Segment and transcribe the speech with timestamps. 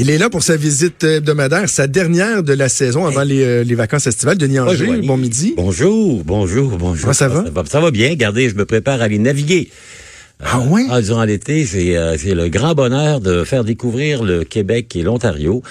[0.00, 3.64] Il est là pour sa visite hebdomadaire, sa dernière de la saison avant les, euh,
[3.64, 4.38] les vacances estivales.
[4.38, 5.52] Denis Angers, Bonjour, bon midi.
[5.58, 7.14] Bonjour, bonjour, bonjour.
[7.14, 7.44] Ça va?
[7.66, 8.08] Ça va, bien.
[8.08, 9.68] Regardez, je me prépare à aller naviguer.
[10.42, 10.86] Ah ouais?
[10.88, 15.62] Ah, durant l'été, j'ai euh, le grand bonheur de faire découvrir le Québec et l'Ontario,
[15.62, 15.68] euh,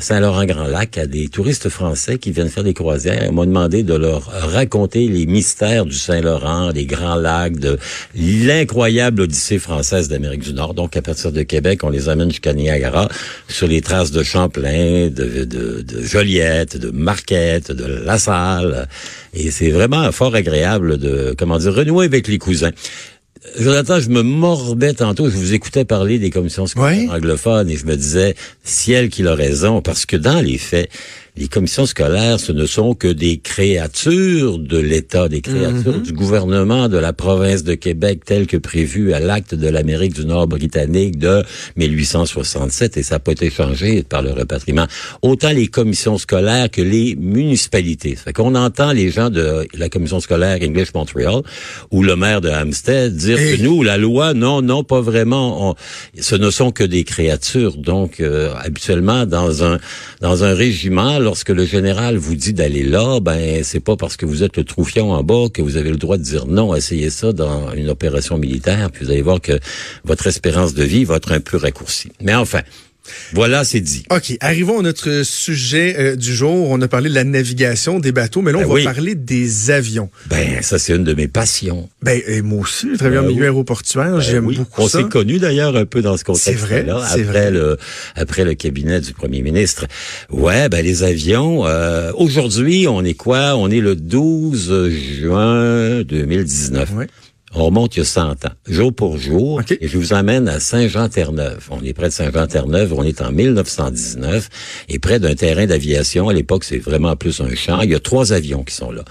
[0.00, 3.24] Saint-Laurent-Grand-Lac, à des touristes français qui viennent faire des croisières.
[3.26, 7.78] Ils m'ont demandé de leur raconter les mystères du Saint-Laurent, des Grands Lacs, de
[8.14, 10.74] l'incroyable odyssée française d'Amérique du Nord.
[10.74, 13.08] Donc, à partir de Québec, on les amène jusqu'à Niagara,
[13.48, 18.88] sur les traces de Champlain, de, de, de Joliette, de Marquette, de La Salle.
[19.34, 22.72] Et c'est vraiment fort agréable de, comment dire, renouer avec les cousins.
[23.58, 27.10] Jonathan, je me mordais tantôt, je vous écoutais parler des commissions scolaires Oui.
[27.10, 30.88] anglophones et je me disais, ciel qu'il a raison, parce que dans les faits,
[31.36, 36.02] les commissions scolaires, ce ne sont que des créatures de l'État, des créatures Mhm.
[36.02, 40.26] du gouvernement de la province de Québec, tel que prévu à l'acte de l'Amérique du
[40.26, 41.42] Nord britannique de
[41.76, 44.86] 1867, et ça pas été changé par le repatriement.
[45.22, 48.16] Autant les commissions scolaires que les municipalités.
[48.16, 51.42] Ça fait qu'on entend les gens de la commission scolaire English Montreal
[51.90, 53.56] ou le maire de Hampstead dire Hey.
[53.56, 55.70] que nous, la loi, non, non, pas vraiment.
[55.70, 55.74] On-
[56.20, 57.76] ce ne sont que des créatures.
[57.78, 59.78] Donc, euh, habituellement, dans un
[60.20, 64.26] dans un régiment, lorsque le général vous dit d'aller là, ben c'est pas parce que
[64.26, 66.74] vous êtes le troufion en bas que vous avez le droit de dire non.
[66.74, 69.58] Essayez ça dans une opération militaire, puis vous allez voir que
[70.04, 72.12] votre espérance de vie va être un peu raccourcie.
[72.20, 72.60] Mais enfin,
[73.32, 74.04] voilà, c'est dit.
[74.10, 76.70] OK, arrivons à notre sujet euh, du jour.
[76.70, 78.84] On a parlé de la navigation des bateaux, mais là, on Ben va oui.
[78.84, 80.10] parler des avions.
[80.26, 81.88] Ben, ça c'est une de mes passions.
[82.02, 83.46] Ben, euh, moi aussi, je travaille en Ben milieu oui.
[83.46, 84.12] aéroportuaire.
[84.12, 84.56] Ben J'aime oui.
[84.56, 84.98] beaucoup On ça.
[84.98, 87.50] s'est connus d'ailleurs un peu dans ce C'est vrai, contexte-là, c'est après vrai.
[87.50, 87.76] le
[88.14, 89.86] après le cabinet du premier ministre.
[90.30, 91.66] Ouais, ben les avions.
[91.66, 93.56] euh, Aujourd'hui, on est quoi?
[93.56, 96.90] On est le 12 juin 2019.
[97.54, 99.76] On remonte il y a 100 ans, jour pour jour, OK.
[99.78, 101.68] et je vous emmène à Saint-Jean-Terre-Neuve.
[101.70, 104.48] On est près de Saint-Jean-Terre-Neuve, on est en 1919,
[104.88, 106.30] et près d'un terrain d'aviation.
[106.30, 107.82] À l'époque, c'est vraiment plus un champ.
[107.82, 109.04] Il y a trois avions qui sont là.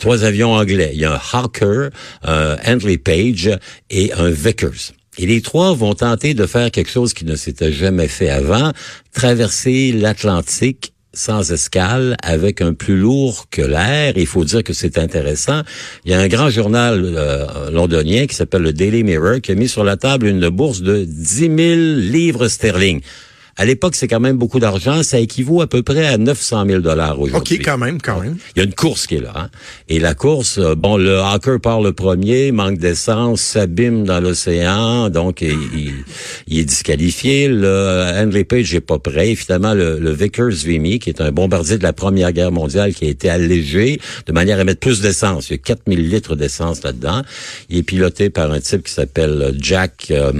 [0.00, 0.92] Trois avions anglais.
[0.94, 1.90] Il y a un Hawker,
[2.22, 3.50] un Handley Page
[3.90, 4.92] et un Vickers.
[5.18, 8.72] Et les trois vont tenter de faire quelque chose qui ne s'était jamais fait avant,
[9.12, 14.14] traverser l'Atlantique sans escale, avec un plus lourd que l'air.
[14.16, 15.62] Il faut dire que c'est intéressant.
[16.04, 19.54] Il y a un grand journal euh, londonien qui s'appelle le Daily Mirror qui a
[19.54, 21.50] mis sur la table une bourse de 10 000
[22.10, 23.00] livres sterling.
[23.56, 25.02] À l'époque, c'est quand même beaucoup d'argent.
[25.02, 27.56] Ça équivaut à peu près à 900 000 dollars aujourd'hui.
[27.58, 28.36] OK, quand même, quand même.
[28.56, 29.32] Il y a une course qui est là.
[29.36, 29.48] hein.
[29.88, 35.10] Et la course, euh, bon, le Hawker part le premier, manque d'essence, s'abîme dans l'océan,
[35.10, 36.04] donc il, il-
[36.48, 37.48] il est disqualifié.
[37.48, 39.34] Le Handley Page n'est pas prêt.
[39.34, 43.04] Finalement, le, le Vickers Vimy, qui est un bombardier de la Première Guerre mondiale, qui
[43.04, 45.50] a été allégé de manière à mettre plus d'essence.
[45.50, 47.22] Il y a 4000 litres d'essence là-dedans.
[47.68, 50.32] Il est piloté par un type qui s'appelle Jack euh,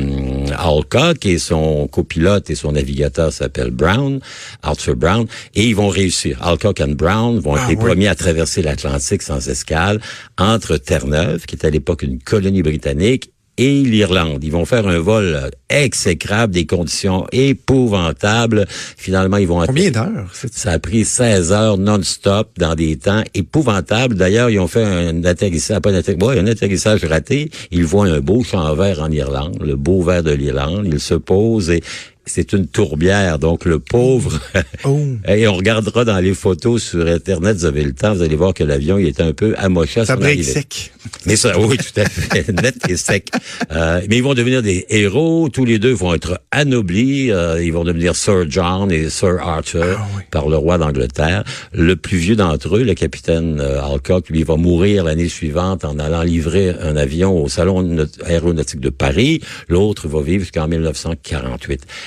[0.50, 4.20] Alcock et son copilote et son navigateur s'appelle Brown,
[4.62, 6.38] Arthur Brown, et ils vont réussir.
[6.42, 7.84] Alcock and Brown vont être Ah les oui.
[7.84, 10.00] premiers à traverser l'Atlantique sans escale
[10.38, 14.42] entre Terre-Neuve, qui est à l'époque une colonie britannique, et l'Irlande.
[14.42, 18.66] Ils vont faire un vol exécrable, des conditions épouvantables.
[18.68, 20.30] Finalement, ils vont Combien d'heures?
[20.32, 24.14] ça a pris 16 heures non-stop dans des temps épouvantables.
[24.14, 27.50] D'ailleurs, ils ont fait un atterrissage, pas un atterrissage, ouais, un atterrissage raté.
[27.70, 30.86] Ils voient un beau champ vert en Irlande, le beau vert de l'Irlande.
[30.90, 31.82] Ils se posent et
[32.24, 33.38] c'est une tourbière.
[33.38, 34.38] Donc, le pauvre...
[34.84, 34.98] Oh.
[35.28, 38.52] Et on regardera dans les photos sur Internet, vous avez le temps, vous allez voir
[38.52, 40.42] que l'avion, il était un peu amoché à Ça son arrivée.
[40.42, 40.90] sec.
[41.24, 43.28] Mais ça, oui, tout à fait, net et sec.
[43.70, 45.48] Euh, mais ils vont devenir des héros.
[45.52, 47.30] Tous les deux vont être anoblis.
[47.30, 50.22] Euh, ils vont devenir Sir John et Sir Arthur Ah oui.
[50.32, 51.44] par le roi d'Angleterre.
[51.72, 56.00] Le plus vieux d'entre eux, le capitaine euh, Alcock, lui, va mourir l'année suivante en
[56.00, 59.40] allant livrer un avion au salon Naut- aéronautique de Paris.
[59.68, 61.82] L'autre va vivre jusqu'en 1948.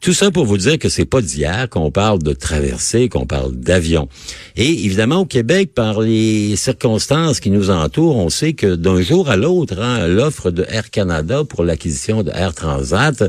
[0.00, 3.52] Tout ça pour vous dire que c'est pas d'hier qu'on parle de traversée, qu'on parle
[3.56, 4.08] d'avion.
[4.56, 9.28] Et évidemment, au Québec, par les circonstances qui nous entourent, on sait que d'un jour
[9.30, 13.24] à l'autre, hein, l'offre de Air Canada pour l'acquisition de Air Transat,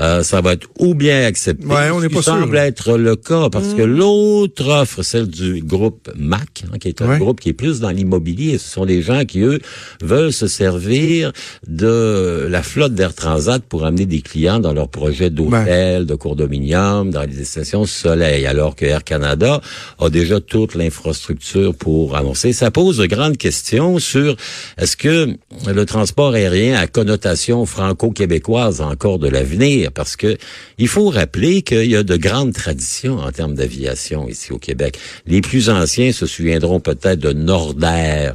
[0.00, 2.32] euh, ça va être ou bien accepté, Ouais, on ce qui pas sûr.
[2.34, 7.00] semble être le cas, parce que l'autre offre, celle du groupe MAC, hein, qui est
[7.00, 7.18] un Ouais.
[7.18, 8.58] groupe qui est plus dans l'immobilier.
[8.58, 9.60] Ce sont des gens qui, eux,
[10.02, 11.32] veulent se servir
[11.66, 17.10] de la flotte d'Air Transat pour amener des clients dans leurs projets d'hôtels, de condominiums,
[17.10, 19.60] dans les stations soleil, alors que Air Canada
[20.00, 22.52] a déjà toute l'infrastructure pour annoncer.
[22.52, 24.34] Ça pose de grandes questions sur
[24.76, 30.36] est-ce que le transport aérien a connotation franco-québécoise encore de l'avenir, parce que
[30.78, 34.98] il faut rappeler qu'il y a de grandes traditions en termes d'aviation ici au Québec.
[35.26, 38.34] Les plus anciens se souviendront peut-être de Nordair,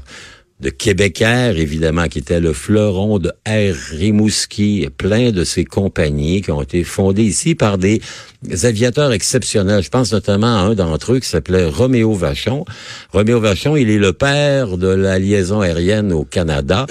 [0.63, 6.51] de Québécois, évidemment, qui était le fleuron de Air Rimouski, plein de ces compagnies qui
[6.51, 8.01] ont été fondées ici par des
[8.63, 9.83] aviateurs exceptionnels.
[9.83, 12.63] Je pense notamment à un d'entre eux qui s'appelait Roméo Vachon.
[13.12, 16.86] Roméo Vachon, il est le père de la liaison aérienne au Canada.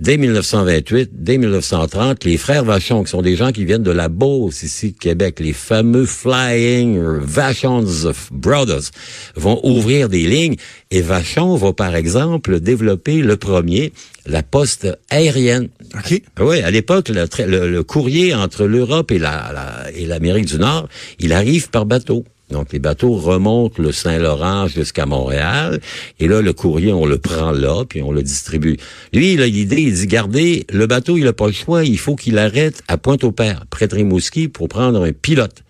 [0.00, 4.08] Dès 1928, dès 1930, les frères Vachon, qui sont des gens qui viennent de la
[4.08, 7.84] Beauce, ici, de Québec, les fameux Flying Vachons
[8.30, 8.92] Brothers,
[9.34, 10.54] vont ouvrir des lignes.
[10.92, 13.92] Et Vachon va, par exemple, développer le premier,
[14.24, 15.68] la poste aérienne.
[15.94, 16.22] OK.
[16.40, 22.24] Oui, à l'époque, le, courrier entre l'Europe et l'Amérique du Nord, il arrive par bateau.
[22.50, 25.80] Donc, les bateaux remontent le Saint-Laurent jusqu'à Montréal.
[26.18, 28.78] Et là, le courrier, on le prend là, puis on le distribue.
[29.12, 31.98] Lui, il a l'idée, il dit, gardez, le bateau, il n'a pas le choix, il
[31.98, 35.62] faut qu'il arrête à Pointe-au-Père, près de Rimouski, pour prendre un pilote.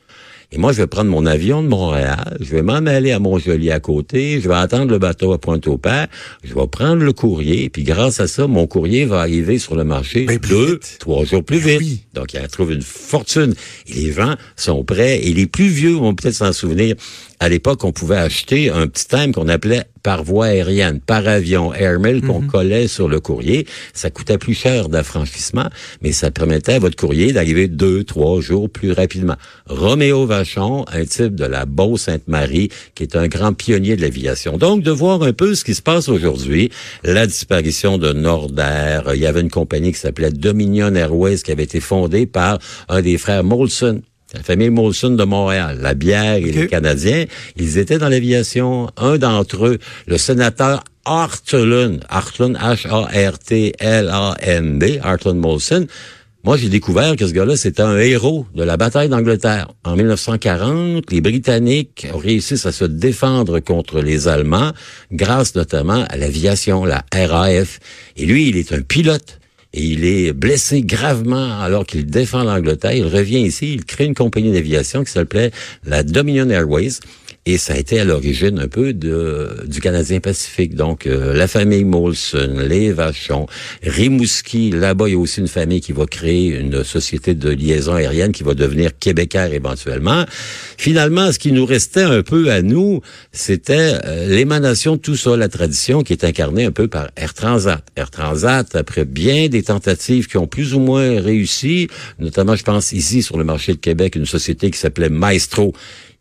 [0.50, 3.70] Et moi, je vais prendre mon avion de Montréal, je vais m'en aller à Montjoli
[3.70, 6.06] à côté, je vais attendre le bateau à Pointe-au-Père,
[6.42, 9.84] je vais prendre le courrier, puis grâce à ça, mon courrier va arriver sur le
[9.84, 12.04] marché ben, deux, trois jours plus ben vite.
[12.14, 13.54] Donc, il trouve une fortune.
[13.88, 16.96] Et les gens sont prêts, et les plus vieux vont peut-être s'en souvenir.
[17.40, 21.72] À l'époque, on pouvait acheter un petit thème qu'on appelait par voie aérienne, par avion,
[21.72, 22.48] airmail qu'on mhm.
[22.48, 23.66] collait sur le courrier.
[23.92, 25.68] Ça coûtait plus cher d'affranchissement,
[26.02, 29.36] mais ça permettait à votre courrier d'arriver deux, trois jours plus rapidement.
[29.66, 34.56] Roméo Vachon, un type de la Beau-Sainte-Marie, qui est un grand pionnier de l'aviation.
[34.56, 36.70] Donc, de voir un peu ce qui se passe aujourd'hui,
[37.04, 39.12] la disparition de Nordair.
[39.14, 42.58] Il y avait une compagnie qui s'appelait Dominion Airways qui avait été fondée par
[42.88, 44.02] un des frères Molson,
[44.34, 47.24] la famille Molson de Montréal, la bière et les Canadiens,
[47.56, 48.90] ils étaient dans l'aviation.
[48.96, 53.10] Un d'entre eux, le sénateur Hartlund, Hartlund, H-A-R-T-L-A-N-D,
[55.02, 55.86] Hartlund Molson,
[56.44, 59.68] moi, j'ai découvert que ce gars-là, c'était un héros de la bataille d'Angleterre.
[59.84, 64.70] En 1940, les Britanniques ont réussi à se défendre contre les Allemands
[65.10, 67.80] grâce notamment à l'aviation, la RAF.
[68.16, 69.37] Et lui, il est un pilote
[69.74, 72.92] et il est blessé gravement alors qu'il défend l'Angleterre.
[72.92, 75.50] Il revient ici, il crée une compagnie d'aviation qui s'appelait
[75.84, 77.00] la Dominion Airways.
[77.50, 80.74] Et ça a été à l'origine un peu du Canadien Pacifique.
[80.74, 83.46] Donc, euh, la famille Molson, les Vachons,
[83.82, 87.94] Rimouski, là-bas, il y a aussi une famille qui va créer une société de liaison
[87.94, 90.26] aérienne qui va devenir québécoise éventuellement.
[90.76, 93.00] Finalement, ce qui nous restait un peu à nous,
[93.32, 97.32] c'était euh, l'émanation de tout ça, la tradition qui est incarnée un peu par Air
[97.32, 97.82] Transat.
[97.96, 102.92] Air Transat, après bien des tentatives qui ont plus ou moins réussi, notamment, je pense
[102.92, 105.72] ici sur le marché de Québec, une société qui s'appelait Maestro,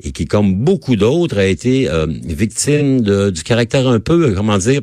[0.04, 4.58] et qui, comme beaucoup d'autres, a été euh, victime de, du caractère un peu, comment
[4.58, 4.82] dire,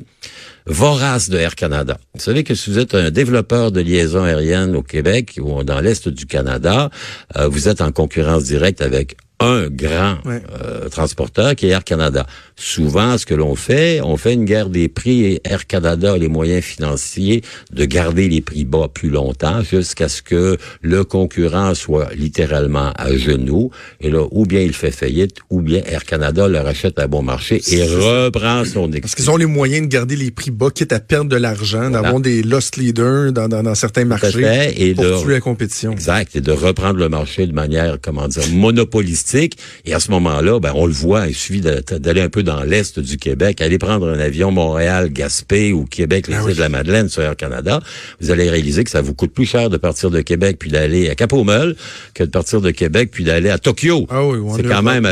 [0.67, 1.99] vorace de Air Canada.
[2.15, 5.81] Vous savez que si vous êtes un développeur de liaison aérienne au Québec ou dans
[5.81, 6.91] l'Est du Canada,
[7.37, 12.27] euh, vous êtes en concurrence directe avec un grand euh, transporteur qui est Air Canada.
[12.57, 16.19] Souvent, ce que l'on fait, on fait une guerre des prix et Air Canada a
[16.19, 17.43] les moyens financiers
[17.73, 23.17] de garder les prix bas plus longtemps jusqu'à ce que le concurrent soit littéralement à
[23.17, 23.71] genoux.
[24.01, 27.23] Et là, ou bien il fait faillite, ou bien Air Canada le rachète à bon
[27.23, 30.93] marché et reprend son Parce qu'ils ont les moyens de garder les prix bas, quitte
[30.93, 35.05] à perdre de l'argent, d'avoir des lost leaders dans, dans, dans certains marchés et pour
[35.05, 35.93] de, tuer la compétition.
[35.93, 39.34] Exact, et de reprendre le marché de manière, comment dire, monopolistique.
[39.35, 42.99] Et à ce moment-là, ben, on le voit, il suffit d'aller un peu dans l'est
[42.99, 47.37] du Québec, aller prendre un avion Montréal-Gaspé ou Québec-les ah de la Madeleine sur Air
[47.37, 47.81] Canada,
[48.21, 51.11] vous allez réaliser que ça vous coûte plus cher de partir de Québec puis d'aller
[51.11, 51.77] à Cap-au-Meul
[52.15, 54.07] que de partir de Québec puis d'aller à Tokyo.
[54.11, 55.09] Ah oui, c'est quand même,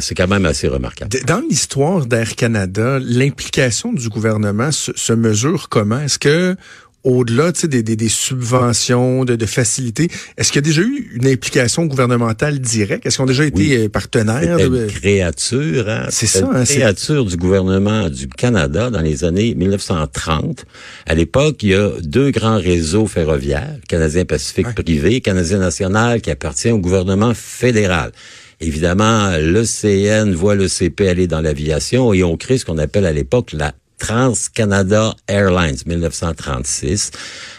[0.00, 1.10] c'est quand même assez remarquable.
[1.26, 6.00] Dans l'histoire d'Air Canada, l'implication du gouvernement se, se mesure comment?
[6.00, 6.56] Est-ce que
[7.04, 11.26] au-delà des, des, des, subventions, de, de facilités, est-ce qu'il y a déjà eu une
[11.26, 13.06] implication gouvernementale directe?
[13.06, 14.58] Est-ce qu'on a déjà été euh, partenaires?
[14.58, 14.84] De...
[14.84, 16.06] Une créature, hein?
[16.10, 16.40] C'est ça.
[16.40, 20.66] Une hein, créature du gouvernement du Canada dans les années 1930.
[21.06, 26.30] À l'époque, il y a deux grands réseaux ferroviaires, Canadien Pacifique privé, Canadien National, qui
[26.30, 28.12] appartient au gouvernement fédéral.
[28.60, 33.12] Évidemment, l'ECN voit le CP aller dans l'aviation et on crée ce qu'on appelle à
[33.12, 37.12] l'époque la Trans-Canada Airlines 1936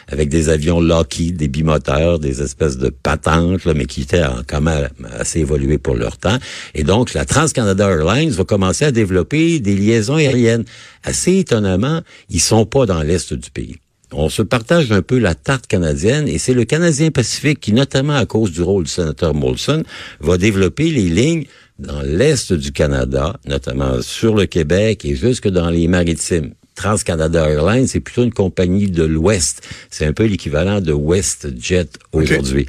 [0.07, 4.89] avec des avions Lockheed, des bimoteurs, des espèces de patentes, mais qui étaient quand même
[5.17, 6.38] assez évolués pour leur temps.
[6.75, 10.65] Et donc, la Trans-Canada Airlines va commencer à développer des liaisons aériennes.
[11.03, 13.77] Assez étonnamment, ils sont pas dans l'est du pays.
[14.13, 18.15] On se partage un peu la tarte canadienne et c'est le Canadien Pacifique qui, notamment
[18.15, 19.83] à cause du rôle du sénateur Molson,
[20.19, 21.45] va développer les lignes
[21.79, 26.51] dans l'est du Canada, notamment sur le Québec et jusque dans les maritimes.
[26.75, 29.67] TransCanada Airlines, c'est plutôt une compagnie de l'Ouest.
[29.89, 32.65] C'est un peu l'équivalent de WestJet aujourd'hui.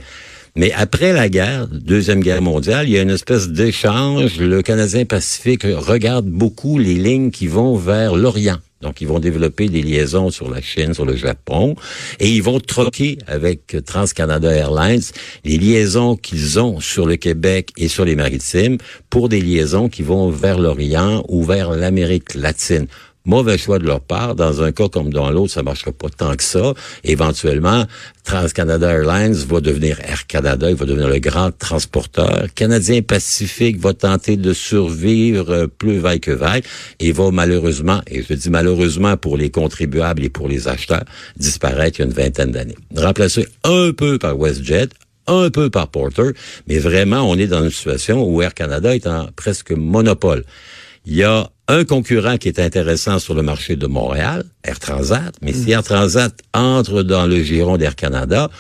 [0.55, 4.39] Mais après la guerre, Deuxième Guerre mondiale, il y a une espèce d'échange.
[4.39, 9.69] Le Canadien Pacifique regarde beaucoup les lignes qui vont vers l'Orient Donc, ils vont développer
[9.69, 11.77] des liaisons sur la Chine, sur le Japon,
[12.19, 15.03] et ils vont troquer avec TransCanada Airlines
[15.45, 20.03] les liaisons qu'ils ont sur le Québec et sur les maritimes pour des liaisons qui
[20.03, 22.87] vont vers l'Orient ou vers l'Amérique latine.
[23.25, 24.35] Mauvais choix de leur part.
[24.35, 26.75] Dans un cas comme dans l'autre, ça marchera pas tant que ça.
[27.05, 27.87] Éventuellement,
[28.25, 32.47] TransCanada Airlines va devenir Air Canada, il va devenir le grand transporteur.
[32.55, 36.63] Canadien Pacifique va tenter de survivre euh, plus vaille que vaille
[36.99, 41.05] et va malheureusement, et je dis malheureusement pour les contribuables et pour les acheteurs,
[41.37, 42.77] disparaître il une vingtaine d'années.
[42.97, 44.89] Remplacé un peu par WestJet,
[45.27, 46.33] un peu par Porter,
[46.67, 50.45] mais vraiment, on est dans une situation où Air Canada est en presque monopole.
[51.05, 55.35] Il y a un concurrent qui est intéressant sur le marché de Montréal, Air Transat,
[55.43, 58.51] mais si Air Transat entre dans le giron d'Air Canada,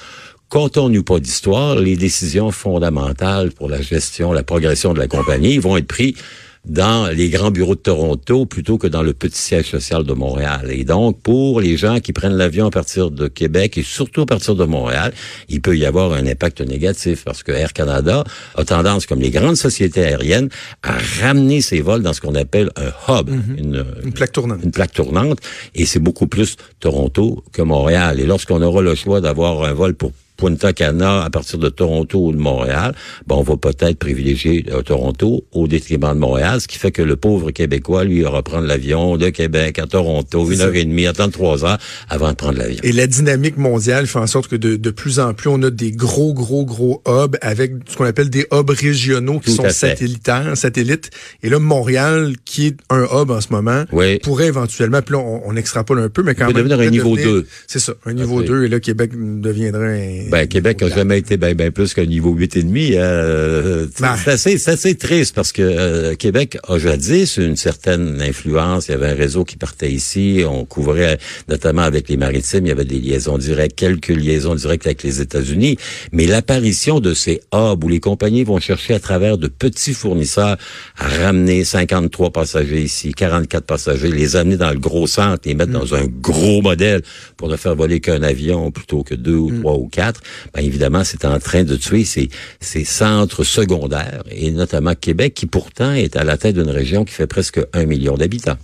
[0.48, 5.76] comptons-nous pas d'histoire, les décisions fondamentales pour la gestion, la progression de la compagnie vont
[5.76, 6.16] être prises
[6.64, 10.68] dans les grands bureaux de Toronto plutôt que dans le petit siège social de Montréal.
[10.70, 14.26] Et donc, pour les gens qui prennent l'avion à partir de Québec et surtout à
[14.26, 15.12] partir de Montréal,
[15.48, 18.22] il peut y avoir un impact négatif parce que Air Canada
[18.54, 20.50] a tendance, comme les grandes sociétés aériennes,
[20.82, 23.58] à ramener ses vols dans ce qu'on appelle un hub, mm-hmm.
[23.58, 24.60] une, une, plaque tournante.
[24.62, 25.38] Une plaque tournante.
[25.74, 28.20] Et c'est beaucoup plus Toronto que Montréal.
[28.20, 32.18] Et lorsqu'on aura le choix d'avoir un vol pour Punta Cana à partir de Toronto
[32.18, 32.96] ou de Montréal,
[33.28, 37.00] ben on va peut-être privilégier euh, Toronto au détriment de Montréal, ce qui fait que
[37.00, 41.06] le pauvre Québécois, lui, aura prendre l'avion de Québec à Toronto, une heure et demie,
[41.06, 42.80] attendre trois heures avant de prendre l'avion.
[42.82, 45.70] Et la dynamique mondiale fait en sorte que de, de, plus en plus, on a
[45.70, 50.56] des gros, gros, gros hubs avec ce qu'on appelle des hubs régionaux qui sont satellitaires,
[50.56, 51.10] satellites.
[51.44, 53.84] Et là, Montréal, qui est un hub en ce moment,
[54.24, 56.56] pourrait éventuellement, puis là, on, on extrapole un peu, mais quand même...
[56.56, 57.46] devenir un niveau 2.
[57.68, 61.36] C'est ça, un niveau 2, et là, Québec deviendrait un ben, Québec n'a jamais été
[61.36, 62.94] bien ben plus qu'un niveau 8,5.
[62.94, 64.16] Euh, ben.
[64.16, 68.88] C'est assez, assez triste parce que euh, Québec a jadis une certaine influence.
[68.88, 70.42] Il y avait un réseau qui partait ici.
[70.48, 71.18] On couvrait
[71.50, 72.64] notamment avec les maritimes.
[72.64, 75.76] Il y avait des liaisons directes, quelques liaisons directes avec les États-Unis.
[76.12, 80.56] Mais l'apparition de ces hubs où les compagnies vont chercher à travers de petits fournisseurs
[80.96, 85.72] à ramener 53 passagers ici, 44 passagers, les amener dans le gros centre, les mettre
[85.72, 85.78] mm.
[85.78, 87.02] dans un gros modèle
[87.36, 89.60] pour ne faire voler qu'un avion plutôt que deux ou mm.
[89.60, 90.11] trois ou quatre
[90.54, 95.46] ben évidemment, c'est en train de tuer ces, ces centres secondaires, et notamment Québec, qui
[95.46, 98.58] pourtant est à la tête d'une région qui fait presque un million d'habitants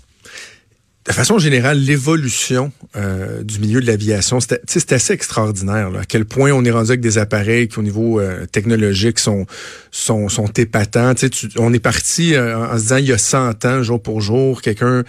[1.08, 5.90] de façon générale, l'évolution euh, du milieu de l'aviation, c'est assez extraordinaire.
[5.90, 9.18] Là, à quel point on est rendu avec des appareils qui, au niveau euh, technologique,
[9.18, 9.46] sont,
[9.90, 11.14] sont, sont épatants.
[11.14, 14.20] Tu, on est parti euh, en se disant, il y a 100 ans, jour pour
[14.20, 15.02] jour, quelqu'un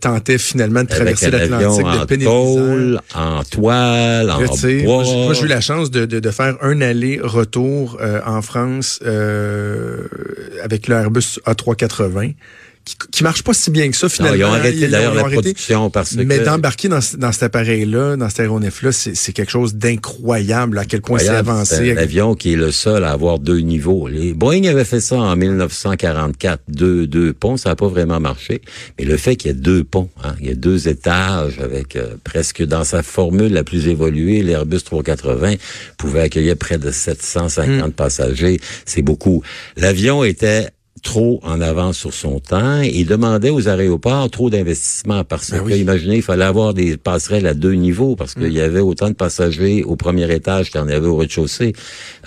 [0.00, 5.04] tentait finalement de traverser l'Atlantique de peine En toile, en bois.
[5.04, 9.00] Moi, j'ai eu la chance de, de, de faire un aller-retour en France
[10.62, 12.34] avec l'Airbus A380
[12.84, 14.36] qui, qui marche pas si bien que ça finalement.
[14.36, 16.22] ils ont arrêté d'ailleurs la production parce que.
[16.22, 21.00] Mais d'embarquer dans, dans cet appareil-là, dans cet aéronef-là, c'est quelque chose d'incroyable à quel
[21.00, 21.76] point c'est avancé.
[21.76, 24.08] C'est un avion qui est le seul à avoir deux niveaux.
[24.08, 28.60] Les Boeing avait fait ça en 1944, deux deux ponts, ça n'a pas vraiment marché.
[28.98, 31.96] Mais le fait qu'il y ait deux ponts, hein, il y a deux étages avec
[31.96, 35.54] euh, presque dans sa formule la plus évoluée, l'Airbus 380
[35.96, 37.92] pouvait accueillir près de 750 hmm.
[37.92, 39.42] passagers, c'est beaucoup.
[39.76, 40.68] L'avion était
[41.04, 45.74] trop en avance sur son temps et demandait aux aéroports trop d'investissements parce ben que,
[45.74, 48.52] imaginez, il fallait avoir des passerelles à deux niveaux parce qu'il mm.
[48.52, 51.74] y avait autant de passagers au premier étage qu'il y en avait au rez-de-chaussée.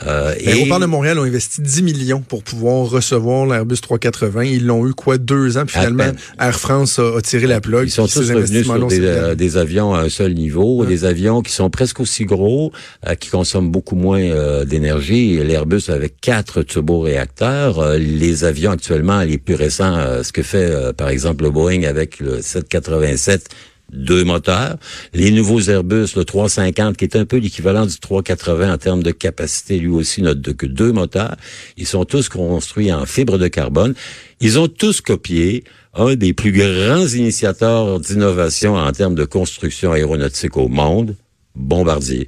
[0.06, 4.44] Euh, L'aéroport de Montréal ont investi 10 millions pour pouvoir recevoir l'Airbus 380.
[4.44, 5.66] Ils l'ont eu quoi deux ans?
[5.66, 7.88] Puis finalement Air France a, tiré la plug.
[7.88, 11.52] Ils sont tous revenus sur euh, des, avions à un seul niveau, des avions qui
[11.52, 12.72] sont presque aussi gros,
[13.08, 15.38] euh, qui consomment beaucoup moins euh, d'énergie.
[15.44, 20.94] L'Airbus avec quatre turboréacteurs, les avions actuellement les plus récents, euh, ce que fait euh,
[20.94, 23.50] par exemple le Boeing avec le 787
[23.92, 24.78] deux moteurs.
[25.14, 29.12] Les nouveaux Airbus, le 350, qui est un peu l'équivalent du 380 en termes de
[29.12, 31.36] capacité, lui aussi n'a que deux moteurs.
[31.78, 33.94] Ils sont tous construits en fibre de carbone.
[34.42, 40.58] Ils ont tous copié un des plus grands initiateurs d'innovation en termes de construction aéronautique
[40.58, 41.16] au monde,
[41.56, 42.28] Bombardier.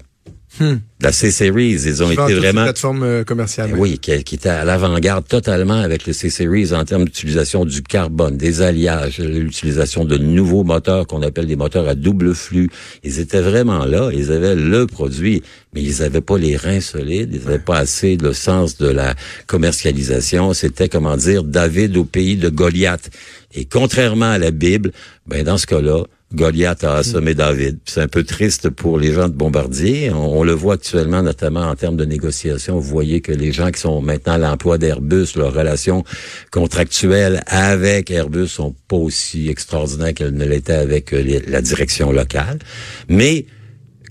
[0.59, 0.77] Hmm.
[1.01, 2.63] La C-Series, ils ont été vraiment...
[2.63, 3.73] plateforme euh, commerciale.
[3.77, 8.35] Oui, qui, qui, était à l'avant-garde totalement avec le C-Series en termes d'utilisation du carbone,
[8.35, 12.69] des alliages, l'utilisation de nouveaux moteurs qu'on appelle des moteurs à double flux.
[13.05, 15.41] Ils étaient vraiment là, ils avaient le produit,
[15.73, 19.15] mais ils n'avaient pas les reins solides, ils n'avaient pas assez le sens de la
[19.47, 20.53] commercialisation.
[20.53, 23.09] C'était, comment dire, David au pays de Goliath.
[23.53, 24.91] Et contrairement à la Bible,
[25.27, 26.03] ben dans ce cas-là,
[26.33, 27.79] Goliath a assommé David.
[27.85, 30.11] C'est un peu triste pour les gens de Bombardier.
[30.11, 32.75] On, le voit actuellement, notamment en termes de négociation.
[32.75, 36.03] Vous voyez que les gens qui sont maintenant à l'emploi d'Airbus, leurs relations
[36.51, 42.59] contractuelles avec Airbus sont pas aussi extraordinaires qu'elles ne l'étaient avec euh, la direction locale.
[43.07, 43.45] Mais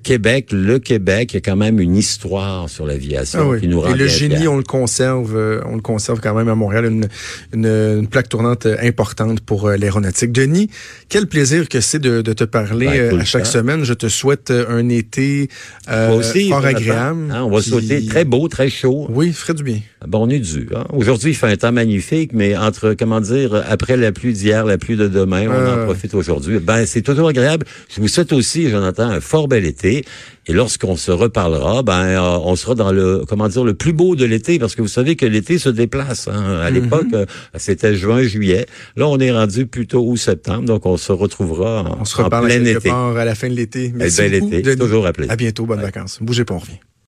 [0.02, 3.80] Québec, le Québec, il y a quand même une histoire sur l'aviation ah qui nous
[3.80, 6.86] rend Et le génie, on le conserve, euh, on le conserve quand même à Montréal,
[6.86, 7.08] une,
[7.52, 10.32] une, plaque tournante euh, importante pour euh, l'aéronautique.
[10.32, 10.70] Denis,
[11.08, 13.84] quel plaisir que c'est de, de, te parler ben, à chaque semaine.
[13.84, 15.48] Je te souhaite un été
[15.86, 17.30] fort agréable.
[17.30, 19.06] Hein, on va souhaiter très beau, très chaud.
[19.10, 19.80] Oui, ferait du bien.
[20.06, 20.68] Bon, on est dû.
[20.74, 20.84] Hein.
[20.92, 24.78] Aujourd'hui, il fait un temps magnifique, mais entre, comment dire, après la pluie d'hier, la
[24.78, 26.58] pluie de demain, on en profite aujourd'hui.
[26.58, 27.66] Ben, c'est toujours agréable.
[27.94, 29.87] Je vous souhaite aussi, Jonathan, un fort bel été.
[30.46, 34.16] Et lorsqu'on se reparlera, ben euh, on sera dans le comment dire le plus beau
[34.16, 36.28] de l'été parce que vous savez que l'été se déplace.
[36.28, 36.60] Hein.
[36.60, 36.74] À mhm.
[36.74, 37.26] l'époque, euh,
[37.56, 38.66] c'était juin, juillet.
[38.96, 42.46] Là, on est rendu plutôt août, septembre, donc on se retrouvera en, on se reparle
[42.46, 42.88] plein été.
[42.88, 43.92] Part à la fin de l'été.
[43.94, 45.28] Merci beaucoup, été, toujours appelé.
[45.28, 46.18] À bientôt, bonnes vacances.
[46.20, 46.78] Bougez pas, on revient.